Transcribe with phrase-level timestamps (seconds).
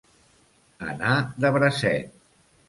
[0.85, 1.11] Anar
[1.45, 2.19] de bracet.